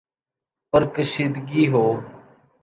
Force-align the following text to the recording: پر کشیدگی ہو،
پر 0.69 0.81
کشیدگی 0.93 1.63
ہو، 1.71 1.85